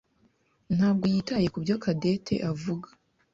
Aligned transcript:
ntabwo 0.75 1.05
yitaye 1.13 1.47
kubyo 1.53 1.75
Cadette 1.83 2.35
avuga. 2.51 2.87